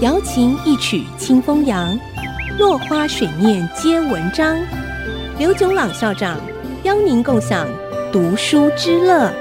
[0.00, 1.98] 瑶琴一曲清风扬，
[2.58, 4.56] 落花水面皆文章。
[5.38, 6.38] 刘炯朗校长
[6.82, 7.66] 邀您共享
[8.12, 9.32] 读书之乐。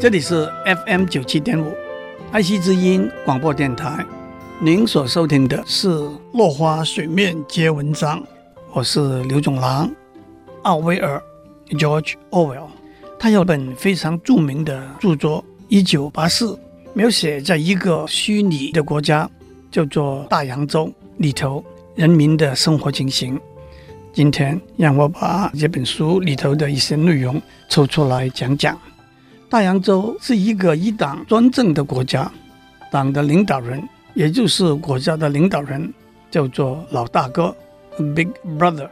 [0.00, 0.48] 这里是
[0.86, 1.72] FM 九七点五，
[2.30, 4.04] 爱惜之音广播电台。
[4.60, 5.88] 您所收听的是
[6.32, 8.20] 《落花水面皆文章》，
[8.72, 9.90] 我是刘炯朗。
[10.62, 11.22] 奥威尔
[11.70, 12.68] （George Orwell）
[13.18, 16.52] 他有本非常著名的著作《一九八四》。
[16.98, 19.30] 描写在一个虚拟的国家，
[19.70, 23.40] 叫做大洋洲里头人民的生活情形。
[24.12, 28.76] 今天让我把这本书里头的一些内容抽出来讲讲。
[29.48, 32.28] 大洋洲是一个一党专政的国家，
[32.90, 33.80] 党的领导人，
[34.14, 35.94] 也就是国家的领导人，
[36.32, 37.54] 叫做老大哥
[38.16, 38.26] （Big
[38.58, 38.88] Brother）。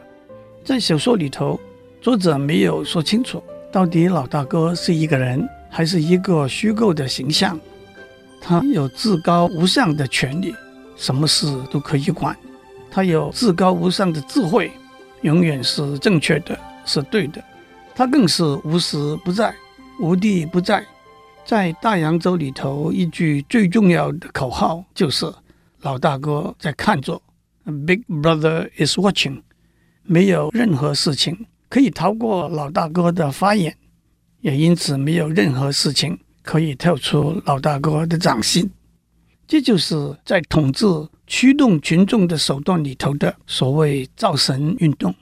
[0.63, 1.59] 在小说里头，
[1.99, 7.59] 作者没有说清楚到底老大哥是一个人还是一个虚构的形象。
[8.39, 10.55] 他有至高无上的权力，
[10.95, 12.37] 什么事都可以管。
[12.89, 14.71] 他有至高无上的智慧，
[15.21, 17.43] 永远是正确的，是对的。
[17.93, 19.53] 他更是无时不在，
[19.99, 20.85] 无地不在。
[21.45, 25.25] 在大洋洲里头，一句最重要的口号就是
[25.81, 27.21] “老大哥在看着
[27.85, 29.41] ”，“Big Brother is watching”。
[30.03, 33.75] 没有任何事情可以逃过老大哥的法眼，
[34.41, 36.17] 也因此没有任何事情。
[36.47, 38.71] 可以跳出老大哥的掌心，
[39.45, 40.85] 这就是在统治
[41.27, 45.13] 驱动群众的手段里头的所谓造神运动。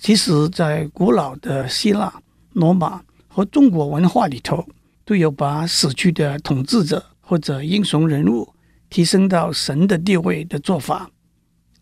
[0.00, 2.14] 其实，在古老的希腊、
[2.52, 4.64] 罗马和中国文化里头，
[5.04, 8.48] 都有把死去的统治者或者英雄人物
[8.88, 11.10] 提升到神的地位的做法。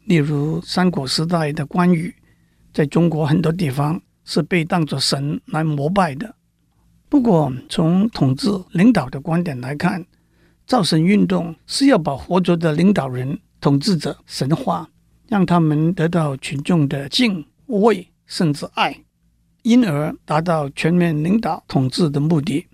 [0.06, 2.14] 例如，三国时代的关羽，
[2.72, 6.34] 在中国很多地方是被当作神来膜拜的。
[7.10, 10.06] 不过，从统治领导的观点来看，
[10.64, 14.88] 造神运动是要把活着的领导人、统治者神化，
[15.26, 18.96] 让他们得到群众的敬畏甚至爱，
[19.62, 22.68] 因而达到全面领导统治的目的。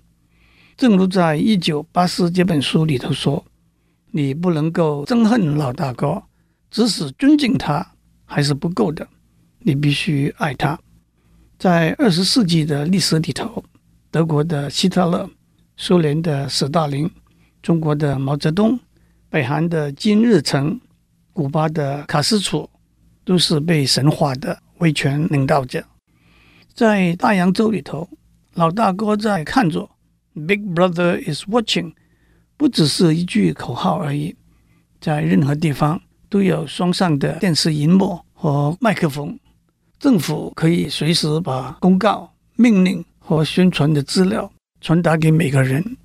[0.77, 3.43] 正如在《一九八四》这本书里头说
[4.13, 6.21] ：“你不能够憎恨老大哥，
[6.69, 9.07] 只是尊敬他还是不够的，
[9.61, 10.79] 你必须爱他。”
[11.57, 13.63] 在二十世纪的历史里头。
[14.09, 15.29] 德国的希特勒、
[15.75, 17.09] 苏联的斯大林、
[17.61, 18.79] 中国的毛泽东、
[19.29, 20.79] 北韩的金日成、
[21.33, 22.69] 古巴的卡斯楚，
[23.25, 25.83] 都是被神化的威权领导者。
[26.73, 28.07] 在大洋洲里头，
[28.53, 29.89] 老大哥在看着
[30.33, 31.93] ，Big Brother is watching，
[32.55, 34.35] 不只是一句口号而已。
[35.01, 39.37] 在任何地方都有双上的电视荧幕和麦克风，
[39.99, 43.03] 政府可以随时把公告、命令。
[43.27, 44.49] 和宣传的资料
[44.79, 45.97] 传达给每个人，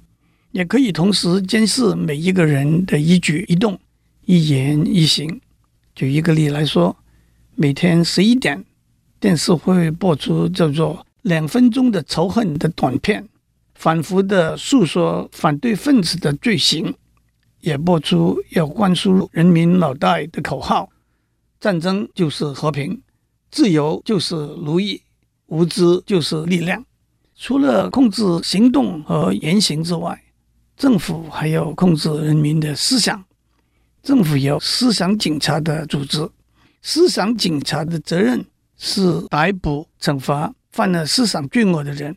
[0.50, 3.78] 也可以同时监视每一个人的一举一动、
[4.26, 5.40] 一言一行。
[5.94, 6.96] 举一个例来说，
[7.54, 8.64] 每天十一点，
[9.20, 13.28] 电视会播出叫做“两分钟的仇恨”的短片，
[13.76, 16.92] 反复的诉说反对分子的罪行，
[17.60, 20.90] 也播出要灌输人民脑袋的口号：
[21.60, 23.00] 战争就是和平，
[23.52, 25.02] 自由就是奴役，
[25.46, 26.84] 无知就是力量。
[27.44, 30.16] 除了控制行动和言行之外，
[30.76, 33.24] 政府还要控制人民的思想。
[34.00, 36.30] 政府有思想警察的组织，
[36.82, 42.16] 思想警察的责任是逮捕、惩罚犯了思想罪恶的人。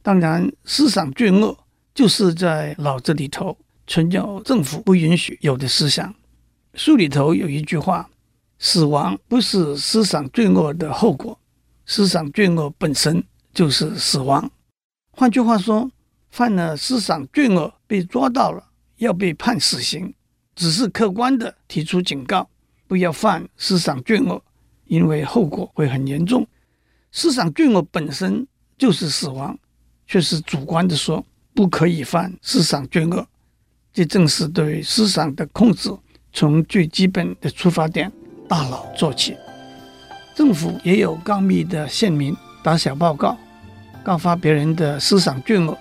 [0.00, 1.58] 当然，思想罪恶
[1.92, 3.58] 就是在脑子里头
[3.88, 6.14] 存有政府不允许有的思想。
[6.74, 8.08] 书里头有一句话
[8.60, 11.36] ：“死亡不是思想罪恶的后果，
[11.84, 13.20] 思想罪恶本身。”
[13.54, 14.50] 就是死亡。
[15.10, 15.90] 换句话说，
[16.30, 20.14] 犯了思想罪恶被抓到了，要被判死刑，
[20.54, 22.48] 只是客观的提出警告，
[22.86, 24.42] 不要犯思想罪恶，
[24.86, 26.46] 因为后果会很严重。
[27.10, 28.46] 思想罪恶本身
[28.78, 29.58] 就是死亡，
[30.06, 33.26] 却是主观的说不可以犯思想罪恶。
[33.92, 35.94] 这正是对思想的控制，
[36.32, 38.10] 从最基本的出发点——
[38.48, 39.36] 大脑做起。
[40.34, 42.34] 政府也有告密的县民。
[42.64, 43.36] 打小报告，
[44.04, 45.76] 告发别人的思想罪恶，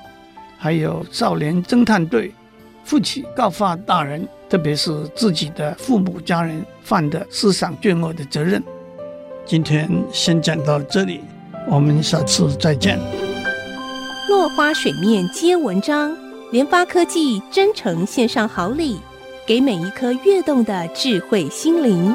[0.57, 2.33] 还有少年侦探队
[2.83, 8.61] 负起告发大人，特别是自己的父母家人犯的思想罪恶的责任。
[9.45, 11.21] 今天先讲到这里，
[11.67, 12.99] 我们下次再见。
[14.29, 16.15] 落花水面皆文章，
[16.51, 18.99] 联发科技真诚献上好礼，
[19.45, 22.13] 给每一颗跃动的智慧心灵。